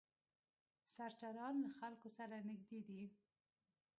[0.95, 3.03] سرچران له خلکو سره نږدې دي.